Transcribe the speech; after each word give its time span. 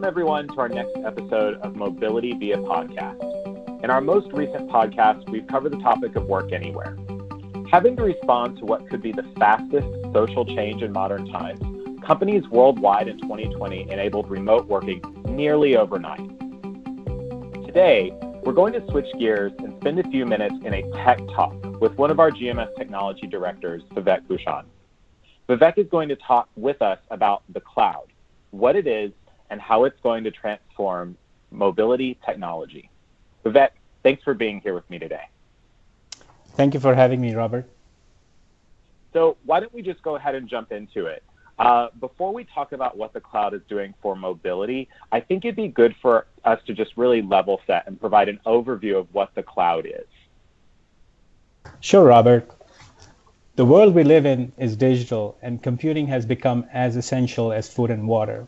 Welcome, 0.00 0.12
everyone, 0.16 0.48
to 0.48 0.60
our 0.60 0.68
next 0.70 0.96
episode 1.04 1.56
of 1.60 1.76
Mobility 1.76 2.32
Via 2.32 2.56
Podcast. 2.56 3.84
In 3.84 3.90
our 3.90 4.00
most 4.00 4.32
recent 4.32 4.70
podcast, 4.70 5.28
we've 5.28 5.46
covered 5.46 5.72
the 5.72 5.78
topic 5.80 6.16
of 6.16 6.24
work 6.24 6.52
anywhere. 6.52 6.96
Having 7.70 7.96
to 7.96 8.04
respond 8.04 8.56
to 8.60 8.64
what 8.64 8.88
could 8.88 9.02
be 9.02 9.12
the 9.12 9.30
fastest 9.38 9.86
social 10.14 10.46
change 10.46 10.80
in 10.82 10.90
modern 10.90 11.30
times, 11.30 11.60
companies 12.02 12.48
worldwide 12.48 13.08
in 13.08 13.18
2020 13.18 13.90
enabled 13.90 14.30
remote 14.30 14.66
working 14.68 15.02
nearly 15.26 15.76
overnight. 15.76 16.26
Today, 17.66 18.10
we're 18.42 18.54
going 18.54 18.72
to 18.72 18.86
switch 18.90 19.08
gears 19.18 19.52
and 19.58 19.78
spend 19.82 19.98
a 19.98 20.08
few 20.08 20.24
minutes 20.24 20.54
in 20.64 20.72
a 20.72 20.82
tech 21.04 21.18
talk 21.36 21.52
with 21.78 21.92
one 21.98 22.10
of 22.10 22.18
our 22.18 22.30
GMS 22.30 22.74
technology 22.78 23.26
directors, 23.26 23.82
Vivek 23.90 24.26
Bhushan. 24.26 24.64
Vivek 25.46 25.76
is 25.76 25.88
going 25.90 26.08
to 26.08 26.16
talk 26.16 26.48
with 26.56 26.80
us 26.80 27.00
about 27.10 27.42
the 27.52 27.60
cloud, 27.60 28.06
what 28.50 28.76
it 28.76 28.86
is, 28.86 29.12
and 29.50 29.60
how 29.60 29.84
it's 29.84 30.00
going 30.00 30.24
to 30.24 30.30
transform 30.30 31.16
mobility 31.50 32.18
technology. 32.24 32.90
Vivek, 33.44 33.70
thanks 34.02 34.22
for 34.22 34.34
being 34.34 34.60
here 34.60 34.74
with 34.74 34.88
me 34.88 34.98
today. 34.98 35.24
Thank 36.54 36.74
you 36.74 36.80
for 36.80 36.94
having 36.94 37.20
me, 37.20 37.34
Robert. 37.34 37.68
So, 39.12 39.36
why 39.44 39.60
don't 39.60 39.74
we 39.74 39.82
just 39.82 40.02
go 40.02 40.16
ahead 40.16 40.34
and 40.34 40.48
jump 40.48 40.72
into 40.72 41.06
it? 41.06 41.22
Uh, 41.58 41.88
before 41.98 42.32
we 42.32 42.44
talk 42.44 42.72
about 42.72 42.96
what 42.96 43.12
the 43.12 43.20
cloud 43.20 43.52
is 43.52 43.60
doing 43.68 43.92
for 44.00 44.16
mobility, 44.16 44.88
I 45.12 45.20
think 45.20 45.44
it'd 45.44 45.56
be 45.56 45.68
good 45.68 45.94
for 46.00 46.26
us 46.44 46.58
to 46.66 46.72
just 46.72 46.96
really 46.96 47.20
level 47.20 47.60
set 47.66 47.86
and 47.86 48.00
provide 48.00 48.28
an 48.28 48.40
overview 48.46 48.98
of 48.98 49.08
what 49.12 49.34
the 49.34 49.42
cloud 49.42 49.84
is. 49.84 50.06
Sure, 51.80 52.04
Robert. 52.04 52.50
The 53.56 53.64
world 53.66 53.94
we 53.94 54.04
live 54.04 54.24
in 54.24 54.52
is 54.56 54.76
digital, 54.76 55.36
and 55.42 55.62
computing 55.62 56.06
has 56.06 56.24
become 56.24 56.64
as 56.72 56.96
essential 56.96 57.52
as 57.52 57.70
food 57.70 57.90
and 57.90 58.08
water. 58.08 58.46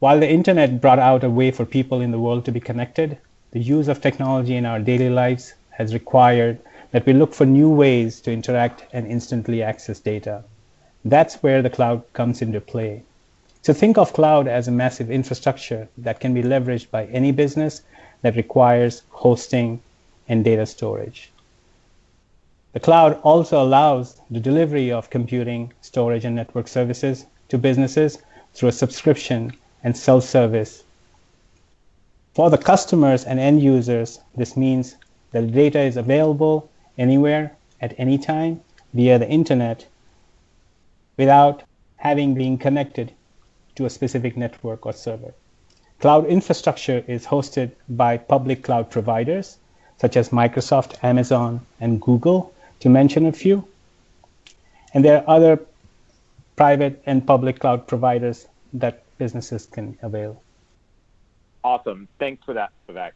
While 0.00 0.18
the 0.18 0.30
internet 0.30 0.80
brought 0.80 0.98
out 0.98 1.24
a 1.24 1.28
way 1.28 1.50
for 1.50 1.66
people 1.66 2.00
in 2.00 2.10
the 2.10 2.18
world 2.18 2.46
to 2.46 2.52
be 2.52 2.58
connected, 2.58 3.18
the 3.50 3.60
use 3.60 3.86
of 3.86 4.00
technology 4.00 4.56
in 4.56 4.64
our 4.64 4.80
daily 4.80 5.10
lives 5.10 5.52
has 5.72 5.92
required 5.92 6.58
that 6.90 7.04
we 7.04 7.12
look 7.12 7.34
for 7.34 7.44
new 7.44 7.68
ways 7.68 8.18
to 8.22 8.32
interact 8.32 8.86
and 8.94 9.06
instantly 9.06 9.62
access 9.62 10.00
data. 10.00 10.42
That's 11.04 11.42
where 11.42 11.60
the 11.60 11.68
cloud 11.68 12.02
comes 12.14 12.40
into 12.40 12.62
play. 12.62 13.02
So 13.60 13.74
think 13.74 13.98
of 13.98 14.14
cloud 14.14 14.48
as 14.48 14.68
a 14.68 14.70
massive 14.70 15.10
infrastructure 15.10 15.86
that 15.98 16.18
can 16.18 16.32
be 16.32 16.42
leveraged 16.42 16.90
by 16.90 17.04
any 17.08 17.30
business 17.30 17.82
that 18.22 18.36
requires 18.36 19.02
hosting 19.10 19.82
and 20.30 20.42
data 20.42 20.64
storage. 20.64 21.30
The 22.72 22.80
cloud 22.80 23.20
also 23.22 23.62
allows 23.62 24.18
the 24.30 24.40
delivery 24.40 24.90
of 24.90 25.10
computing, 25.10 25.74
storage, 25.82 26.24
and 26.24 26.34
network 26.34 26.68
services 26.68 27.26
to 27.50 27.58
businesses 27.58 28.16
through 28.54 28.70
a 28.70 28.72
subscription 28.72 29.52
and 29.82 29.96
self 29.96 30.24
service. 30.24 30.84
For 32.34 32.50
the 32.50 32.58
customers 32.58 33.24
and 33.24 33.40
end 33.40 33.62
users, 33.62 34.20
this 34.36 34.56
means 34.56 34.96
that 35.32 35.42
the 35.42 35.52
data 35.52 35.80
is 35.80 35.96
available 35.96 36.68
anywhere 36.96 37.56
at 37.80 37.94
any 37.98 38.18
time 38.18 38.60
via 38.94 39.18
the 39.18 39.28
internet 39.28 39.86
without 41.16 41.62
having 41.96 42.34
been 42.34 42.56
connected 42.56 43.12
to 43.74 43.86
a 43.86 43.90
specific 43.90 44.36
network 44.36 44.86
or 44.86 44.92
server. 44.92 45.34
Cloud 46.00 46.26
infrastructure 46.26 47.04
is 47.06 47.26
hosted 47.26 47.70
by 47.88 48.16
public 48.16 48.62
cloud 48.62 48.90
providers 48.90 49.58
such 49.98 50.16
as 50.16 50.30
Microsoft, 50.30 50.96
Amazon, 51.02 51.60
and 51.78 52.00
Google 52.00 52.54
to 52.80 52.88
mention 52.88 53.26
a 53.26 53.32
few. 53.32 53.66
And 54.94 55.04
there 55.04 55.18
are 55.18 55.36
other 55.36 55.60
private 56.56 57.02
and 57.04 57.26
public 57.26 57.58
cloud 57.58 57.86
providers 57.86 58.46
that 58.72 59.02
businesses 59.20 59.66
can 59.66 59.86
avail. 60.02 60.42
Awesome. 61.62 62.08
Thanks 62.18 62.42
for 62.46 62.54
that, 62.54 62.72
Vivek. 62.88 63.12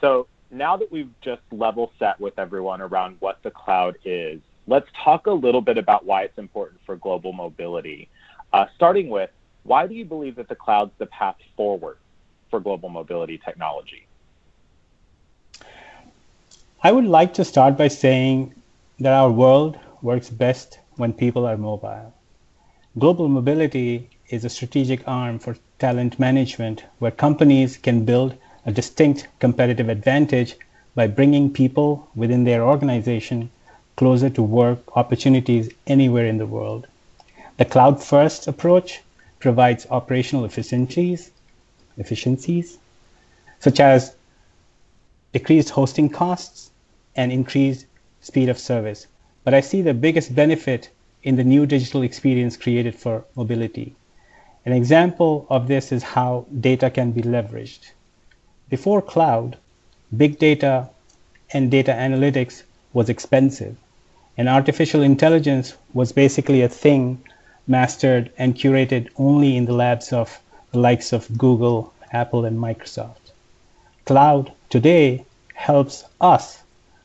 So 0.00 0.26
now 0.50 0.78
that 0.78 0.90
we've 0.90 1.12
just 1.20 1.42
level 1.52 1.92
set 1.98 2.18
with 2.18 2.38
everyone 2.38 2.80
around 2.80 3.18
what 3.20 3.42
the 3.42 3.50
cloud 3.50 3.96
is, 4.04 4.40
let's 4.66 4.88
talk 5.04 5.26
a 5.26 5.36
little 5.46 5.60
bit 5.60 5.76
about 5.76 6.06
why 6.06 6.22
it's 6.22 6.38
important 6.38 6.80
for 6.86 6.96
global 6.96 7.34
mobility. 7.34 8.08
Uh, 8.54 8.64
starting 8.74 9.10
with, 9.10 9.30
why 9.64 9.86
do 9.86 9.94
you 9.94 10.06
believe 10.06 10.36
that 10.36 10.48
the 10.48 10.54
cloud's 10.54 10.92
the 10.96 11.06
path 11.06 11.36
forward 11.54 11.98
for 12.50 12.58
global 12.58 12.88
mobility 12.88 13.36
technology? 13.36 14.06
I 16.82 16.92
would 16.92 17.04
like 17.04 17.34
to 17.34 17.44
start 17.44 17.76
by 17.76 17.88
saying 17.88 18.54
that 19.00 19.12
our 19.12 19.30
world 19.30 19.78
works 20.00 20.30
best 20.30 20.78
when 20.96 21.12
people 21.12 21.44
are 21.46 21.58
mobile. 21.58 22.14
Global 22.98 23.28
mobility 23.28 24.08
is 24.28 24.44
a 24.44 24.48
strategic 24.48 25.06
arm 25.06 25.38
for 25.38 25.56
talent 25.78 26.18
management 26.18 26.84
where 26.98 27.10
companies 27.10 27.76
can 27.76 28.04
build 28.04 28.34
a 28.64 28.72
distinct 28.72 29.28
competitive 29.38 29.88
advantage 29.88 30.56
by 30.94 31.06
bringing 31.06 31.52
people 31.52 32.08
within 32.14 32.44
their 32.44 32.62
organization 32.62 33.50
closer 33.96 34.28
to 34.28 34.42
work 34.42 34.96
opportunities 34.96 35.70
anywhere 35.86 36.26
in 36.26 36.38
the 36.38 36.46
world. 36.46 36.86
The 37.56 37.64
cloud 37.64 38.02
first 38.02 38.46
approach 38.48 39.00
provides 39.38 39.86
operational 39.90 40.44
efficiencies, 40.44 41.30
efficiencies 41.96 42.78
such 43.60 43.80
as 43.80 44.14
decreased 45.32 45.70
hosting 45.70 46.08
costs 46.08 46.70
and 47.14 47.32
increased 47.32 47.86
speed 48.20 48.48
of 48.48 48.58
service. 48.58 49.06
But 49.44 49.54
I 49.54 49.60
see 49.60 49.82
the 49.82 49.94
biggest 49.94 50.34
benefit 50.34 50.90
in 51.22 51.36
the 51.36 51.44
new 51.44 51.66
digital 51.66 52.02
experience 52.02 52.56
created 52.56 52.94
for 52.94 53.24
mobility. 53.34 53.94
An 54.66 54.72
example 54.72 55.46
of 55.48 55.68
this 55.68 55.92
is 55.92 56.02
how 56.02 56.44
data 56.60 56.90
can 56.90 57.12
be 57.12 57.22
leveraged. 57.22 57.92
Before 58.68 59.00
cloud, 59.00 59.56
big 60.16 60.40
data 60.40 60.88
and 61.52 61.70
data 61.70 61.92
analytics 61.92 62.64
was 62.92 63.08
expensive, 63.08 63.76
and 64.36 64.48
artificial 64.48 65.02
intelligence 65.02 65.74
was 65.94 66.10
basically 66.10 66.62
a 66.62 66.68
thing 66.68 67.22
mastered 67.68 68.32
and 68.38 68.56
curated 68.56 69.08
only 69.16 69.56
in 69.56 69.66
the 69.66 69.72
labs 69.72 70.12
of 70.12 70.40
the 70.72 70.80
likes 70.80 71.12
of 71.12 71.38
Google, 71.38 71.92
Apple, 72.10 72.44
and 72.44 72.58
Microsoft. 72.58 73.30
Cloud 74.04 74.50
today 74.68 75.24
helps 75.54 76.02
us 76.20 76.64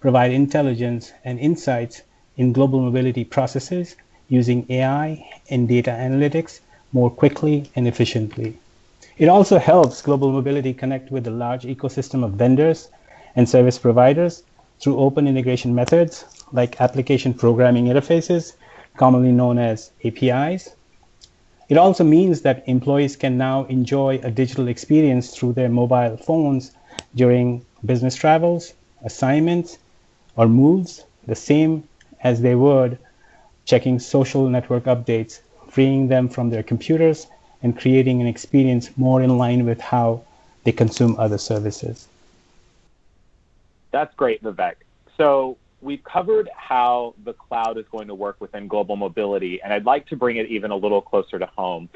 provide 0.00 0.32
intelligence 0.32 1.12
and 1.22 1.38
insights 1.38 2.00
in 2.38 2.54
global 2.54 2.80
mobility 2.80 3.24
processes 3.24 3.94
using 4.30 4.64
AI 4.70 5.22
and 5.50 5.68
data 5.68 5.90
analytics 5.90 6.60
more 6.92 7.10
quickly 7.10 7.70
and 7.76 7.86
efficiently. 7.88 8.58
It 9.18 9.28
also 9.28 9.58
helps 9.58 10.02
global 10.02 10.32
mobility 10.32 10.72
connect 10.74 11.10
with 11.10 11.24
the 11.24 11.30
large 11.30 11.64
ecosystem 11.64 12.24
of 12.24 12.32
vendors 12.32 12.88
and 13.36 13.48
service 13.48 13.78
providers 13.78 14.42
through 14.80 14.98
open 14.98 15.28
integration 15.28 15.74
methods 15.74 16.24
like 16.52 16.80
application 16.80 17.32
programming 17.34 17.86
interfaces, 17.86 18.54
commonly 18.96 19.32
known 19.32 19.58
as 19.58 19.90
APIs. 20.04 20.74
It 21.68 21.78
also 21.78 22.04
means 22.04 22.42
that 22.42 22.64
employees 22.66 23.16
can 23.16 23.38
now 23.38 23.64
enjoy 23.64 24.20
a 24.22 24.30
digital 24.30 24.68
experience 24.68 25.34
through 25.34 25.54
their 25.54 25.68
mobile 25.68 26.16
phones 26.16 26.72
during 27.14 27.64
business 27.84 28.14
travels, 28.14 28.74
assignments, 29.04 29.78
or 30.36 30.48
moves 30.48 31.04
the 31.26 31.34
same 31.34 31.88
as 32.22 32.40
they 32.40 32.54
would 32.54 32.98
checking 33.64 33.98
social 33.98 34.48
network 34.48 34.84
updates, 34.84 35.40
freeing 35.72 36.08
them 36.08 36.28
from 36.28 36.50
their 36.50 36.62
computers 36.62 37.26
and 37.62 37.78
creating 37.78 38.20
an 38.20 38.26
experience 38.26 38.90
more 38.96 39.22
in 39.22 39.38
line 39.38 39.64
with 39.64 39.80
how 39.80 40.22
they 40.64 40.72
consume 40.72 41.16
other 41.18 41.38
services. 41.38 42.08
That's 43.90 44.14
great, 44.14 44.42
Vivek. 44.42 44.74
So 45.16 45.56
we've 45.80 46.04
covered 46.04 46.50
how 46.54 47.14
the 47.24 47.32
cloud 47.32 47.78
is 47.78 47.86
going 47.90 48.08
to 48.08 48.14
work 48.14 48.36
within 48.38 48.68
global 48.68 48.96
mobility, 48.96 49.62
and 49.62 49.72
I'd 49.72 49.86
like 49.86 50.06
to 50.08 50.16
bring 50.16 50.36
it 50.36 50.46
even 50.46 50.70
a 50.70 50.76
little 50.76 51.00
closer 51.00 51.38
to 51.38 51.46
home 51.46 51.88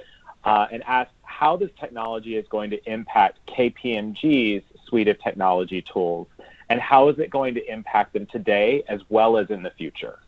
uh, 0.44 0.66
and 0.72 0.82
ask 0.84 1.10
how 1.22 1.56
this 1.56 1.70
technology 1.78 2.36
is 2.36 2.46
going 2.48 2.70
to 2.70 2.90
impact 2.90 3.38
KPMG's 3.46 4.64
suite 4.86 5.08
of 5.08 5.20
technology 5.20 5.82
tools 5.82 6.28
and 6.68 6.80
how 6.80 7.08
is 7.08 7.18
it 7.18 7.30
going 7.30 7.54
to 7.54 7.72
impact 7.72 8.12
them 8.12 8.26
today 8.26 8.82
as 8.88 9.00
well 9.08 9.36
as 9.36 9.50
in 9.50 9.62
the 9.62 9.70
future? 9.70 10.18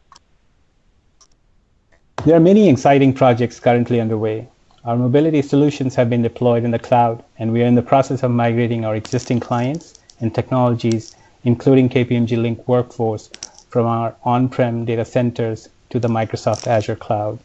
There 2.25 2.37
are 2.37 2.41
many 2.41 2.69
exciting 2.69 3.13
projects 3.13 3.61
currently 3.61 4.01
underway. 4.01 4.49
Our 4.85 4.97
mobility 4.97 5.41
solutions 5.41 5.95
have 5.95 6.11
been 6.11 6.21
deployed 6.21 6.65
in 6.65 6.73
the 6.73 6.79
cloud, 6.79 7.23
and 7.39 7.53
we 7.53 7.63
are 7.63 7.67
in 7.67 7.77
the 7.77 7.81
process 7.83 8.25
of 8.25 8.33
migrating 8.33 8.85
our 8.85 8.97
existing 8.97 9.39
clients 9.39 9.95
and 10.19 10.35
technologies, 10.35 11.15
including 11.45 11.89
KPMG 11.89 12.43
Link 12.43 12.67
Workforce, 12.67 13.31
from 13.71 13.87
our 13.87 14.17
on 14.25 14.49
prem 14.49 14.85
data 14.85 15.05
centers 15.05 15.69
to 15.91 16.01
the 16.01 16.09
Microsoft 16.09 16.67
Azure 16.67 16.97
cloud. 16.97 17.39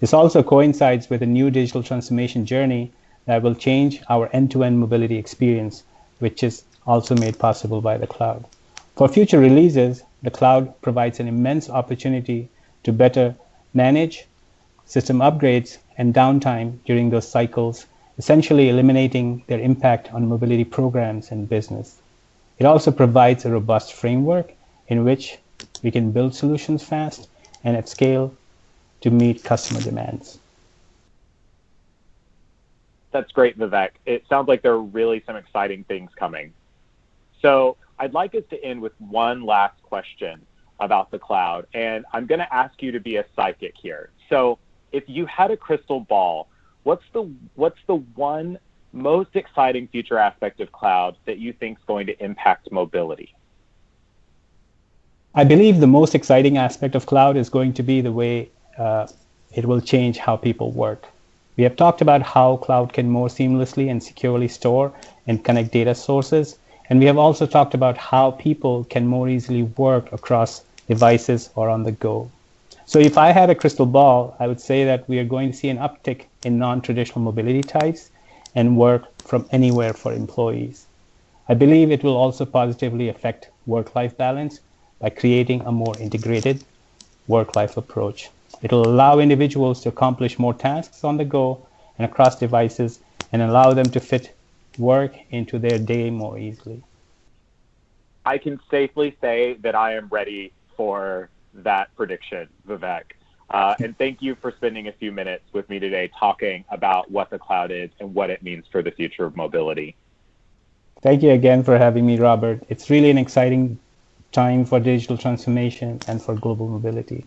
This 0.00 0.14
also 0.14 0.42
coincides 0.42 1.10
with 1.10 1.22
a 1.22 1.26
new 1.26 1.50
digital 1.50 1.82
transformation 1.82 2.46
journey 2.46 2.92
that 3.26 3.42
will 3.42 3.54
change 3.54 4.02
our 4.08 4.30
end 4.32 4.50
to 4.52 4.64
end 4.64 4.80
mobility 4.80 5.18
experience, 5.18 5.84
which 6.20 6.42
is 6.42 6.64
also 6.86 7.14
made 7.14 7.38
possible 7.38 7.82
by 7.82 7.98
the 7.98 8.06
cloud. 8.06 8.46
For 8.96 9.08
future 9.08 9.38
releases, 9.38 10.02
the 10.22 10.30
cloud 10.30 10.80
provides 10.80 11.20
an 11.20 11.28
immense 11.28 11.68
opportunity 11.68 12.48
to 12.84 12.92
better 12.92 13.34
manage 13.76 14.26
system 14.86 15.18
upgrades 15.18 15.78
and 15.98 16.14
downtime 16.14 16.78
during 16.86 17.10
those 17.10 17.28
cycles 17.28 17.86
essentially 18.18 18.70
eliminating 18.70 19.44
their 19.46 19.60
impact 19.60 20.12
on 20.12 20.26
mobility 20.26 20.64
programs 20.64 21.30
and 21.30 21.48
business. 21.48 22.00
It 22.58 22.64
also 22.64 22.90
provides 22.90 23.44
a 23.44 23.50
robust 23.50 23.92
framework 23.92 24.52
in 24.88 25.04
which 25.04 25.38
we 25.82 25.90
can 25.90 26.12
build 26.12 26.34
solutions 26.34 26.82
fast 26.82 27.28
and 27.64 27.76
at 27.76 27.88
scale 27.88 28.34
to 29.02 29.10
meet 29.10 29.44
customer 29.44 29.80
demands. 29.80 30.38
That's 33.10 33.32
great, 33.32 33.58
Vivek. 33.58 33.90
It 34.06 34.24
sounds 34.28 34.48
like 34.48 34.62
there 34.62 34.72
are 34.72 34.82
really 34.82 35.22
some 35.26 35.36
exciting 35.36 35.84
things 35.84 36.10
coming. 36.16 36.52
So 37.42 37.76
I'd 37.98 38.14
like 38.14 38.34
us 38.34 38.44
to 38.50 38.64
end 38.64 38.80
with 38.80 38.92
one 38.98 39.44
last 39.44 39.82
question 39.82 40.45
about 40.80 41.10
the 41.10 41.18
cloud. 41.18 41.66
And 41.74 42.04
I'm 42.12 42.26
going 42.26 42.38
to 42.38 42.54
ask 42.54 42.82
you 42.82 42.92
to 42.92 43.00
be 43.00 43.16
a 43.16 43.24
psychic 43.34 43.74
here. 43.76 44.10
So 44.28 44.58
if 44.92 45.04
you 45.06 45.26
had 45.26 45.50
a 45.50 45.56
crystal 45.56 46.00
ball, 46.00 46.48
what's 46.82 47.04
the 47.12 47.30
what's 47.54 47.78
the 47.86 47.96
one 47.96 48.58
most 48.92 49.36
exciting 49.36 49.88
future 49.88 50.18
aspect 50.18 50.60
of 50.60 50.72
cloud 50.72 51.16
that 51.26 51.38
you 51.38 51.52
think 51.52 51.78
is 51.78 51.84
going 51.84 52.06
to 52.06 52.24
impact 52.24 52.70
mobility? 52.70 53.34
I 55.34 55.44
believe 55.44 55.80
the 55.80 55.86
most 55.86 56.14
exciting 56.14 56.56
aspect 56.56 56.94
of 56.94 57.04
cloud 57.04 57.36
is 57.36 57.50
going 57.50 57.74
to 57.74 57.82
be 57.82 58.00
the 58.00 58.12
way 58.12 58.48
uh, 58.78 59.06
it 59.52 59.66
will 59.66 59.80
change 59.80 60.16
how 60.16 60.36
people 60.36 60.70
work. 60.72 61.06
We 61.56 61.64
have 61.64 61.76
talked 61.76 62.00
about 62.00 62.22
how 62.22 62.56
cloud 62.56 62.92
can 62.92 63.10
more 63.10 63.28
seamlessly 63.28 63.90
and 63.90 64.02
securely 64.02 64.48
store 64.48 64.92
and 65.26 65.44
connect 65.44 65.72
data 65.72 65.94
sources. 65.94 66.58
And 66.88 67.00
we 67.00 67.06
have 67.06 67.18
also 67.18 67.46
talked 67.46 67.74
about 67.74 67.98
how 67.98 68.30
people 68.32 68.84
can 68.84 69.06
more 69.06 69.28
easily 69.28 69.64
work 69.64 70.12
across 70.12 70.62
devices 70.86 71.50
or 71.56 71.68
on 71.68 71.82
the 71.82 71.92
go. 71.92 72.30
So 72.84 73.00
if 73.00 73.18
I 73.18 73.32
had 73.32 73.50
a 73.50 73.54
crystal 73.56 73.86
ball, 73.86 74.36
I 74.38 74.46
would 74.46 74.60
say 74.60 74.84
that 74.84 75.08
we 75.08 75.18
are 75.18 75.24
going 75.24 75.50
to 75.50 75.56
see 75.56 75.68
an 75.68 75.78
uptick 75.78 76.26
in 76.44 76.58
non-traditional 76.58 77.20
mobility 77.20 77.62
types 77.62 78.10
and 78.54 78.76
work 78.76 79.02
from 79.22 79.48
anywhere 79.50 79.92
for 79.92 80.12
employees. 80.12 80.86
I 81.48 81.54
believe 81.54 81.90
it 81.90 82.04
will 82.04 82.16
also 82.16 82.44
positively 82.44 83.08
affect 83.08 83.50
work-life 83.66 84.16
balance 84.16 84.60
by 85.00 85.10
creating 85.10 85.62
a 85.62 85.72
more 85.72 85.98
integrated 85.98 86.64
work-life 87.26 87.76
approach. 87.76 88.30
It 88.62 88.70
will 88.70 88.86
allow 88.86 89.18
individuals 89.18 89.80
to 89.82 89.88
accomplish 89.88 90.38
more 90.38 90.54
tasks 90.54 91.02
on 91.02 91.16
the 91.16 91.24
go 91.24 91.66
and 91.98 92.04
across 92.04 92.38
devices 92.38 93.00
and 93.32 93.42
allow 93.42 93.72
them 93.72 93.90
to 93.90 93.98
fit 93.98 94.35
work 94.78 95.14
into 95.30 95.58
their 95.58 95.78
day 95.78 96.10
more 96.10 96.38
easily. 96.38 96.82
I 98.24 98.38
can 98.38 98.60
safely 98.70 99.16
say 99.20 99.54
that 99.60 99.74
I 99.74 99.94
am 99.94 100.08
ready 100.10 100.52
for 100.76 101.30
that 101.54 101.94
prediction, 101.96 102.48
Vivek. 102.68 103.02
Uh, 103.48 103.74
and 103.80 103.96
thank 103.96 104.20
you 104.20 104.34
for 104.34 104.50
spending 104.50 104.88
a 104.88 104.92
few 104.92 105.12
minutes 105.12 105.44
with 105.52 105.68
me 105.68 105.78
today 105.78 106.10
talking 106.18 106.64
about 106.70 107.10
what 107.10 107.30
the 107.30 107.38
cloud 107.38 107.70
is 107.70 107.90
and 108.00 108.12
what 108.12 108.28
it 108.30 108.42
means 108.42 108.64
for 108.72 108.82
the 108.82 108.90
future 108.90 109.24
of 109.24 109.36
mobility. 109.36 109.94
Thank 111.02 111.22
you 111.22 111.30
again 111.30 111.62
for 111.62 111.78
having 111.78 112.04
me, 112.04 112.18
Robert. 112.18 112.64
It's 112.68 112.90
really 112.90 113.10
an 113.10 113.18
exciting 113.18 113.78
time 114.32 114.64
for 114.64 114.80
digital 114.80 115.16
transformation 115.16 116.00
and 116.08 116.20
for 116.20 116.34
global 116.34 116.68
mobility. 116.68 117.24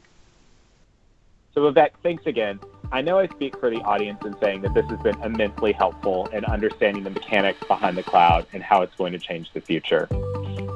So, 1.60 1.74
Vivek, 1.74 1.90
thanks 2.04 2.26
again. 2.26 2.62
I 2.94 3.02
know 3.02 3.20
I 3.20 3.28
speak 3.28 3.60
for 3.60 3.70
the 3.70 3.82
audience 3.82 4.24
in 4.24 4.34
saying 4.40 4.62
that 4.62 4.74
this 4.74 4.86
has 4.86 4.98
been 5.02 5.22
immensely 5.22 5.74
helpful 5.74 6.28
in 6.28 6.46
understanding 6.46 7.04
the 7.04 7.10
mechanics 7.10 7.60
behind 7.68 7.98
the 7.98 8.04
cloud 8.04 8.46
and 8.54 8.64
how 8.64 8.82
it's 8.82 8.96
going 8.96 9.12
to 9.12 9.20
change 9.20 9.52
the 9.52 9.60
future. 9.60 10.08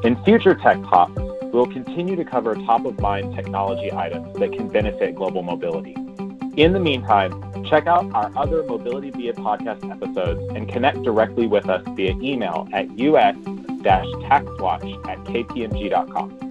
In 0.03 0.21
future 0.25 0.53
Tech 0.53 0.75
Talks, 0.81 1.21
we 1.41 1.51
will 1.51 1.71
continue 1.71 2.18
to 2.18 2.25
cover 2.25 2.56
top 2.56 2.83
of 2.83 3.00
mind 3.00 3.33
technology 3.33 3.94
items 3.94 4.38
that 4.39 4.51
can 4.51 4.68
benefit 4.68 5.15
global 5.15 5.41
mobility. 5.41 5.94
In 6.57 6.74
the 6.74 6.81
meantime, 6.81 7.63
check 7.63 7.88
out 7.88 8.13
our 8.13 8.29
other 8.36 8.62
Mobility 8.63 9.12
Via 9.12 9.36
podcast 9.36 9.89
episodes 9.89 10.41
and 10.53 10.68
connect 10.68 11.01
directly 11.03 11.47
with 11.47 11.69
us 11.69 11.81
via 11.95 12.12
email 12.21 12.68
at 12.74 12.89
us-taxwatch 12.89 15.07
at 15.07 15.18
kpmg.com. 15.19 16.42